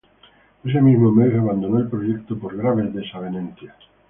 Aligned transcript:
Ese 0.63 0.81
mismo 0.81 1.11
mes 1.11 1.31
abandonó 1.35 1.77
el 1.77 1.87
proyecto 1.87 2.35
por 2.35 2.57
graves 2.57 2.91
desavenencias. 2.91 3.75